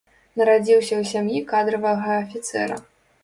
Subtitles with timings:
[0.39, 2.81] Нарадзіўся ў сям'і кадравага афіцэра.